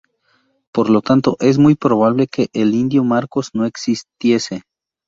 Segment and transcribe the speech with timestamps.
[0.73, 4.63] Por lo tanto, es muy probable que el indio Marcos no existiese.